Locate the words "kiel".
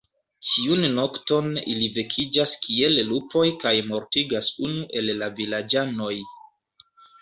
2.65-2.99